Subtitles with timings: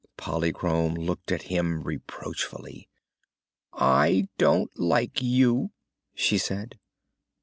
[0.17, 2.89] Polychrome looked at him reproachfully.
[3.71, 5.73] "I don't like you,"
[6.15, 6.79] she said.